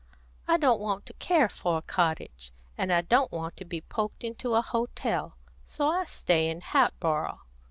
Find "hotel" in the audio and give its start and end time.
4.63-5.37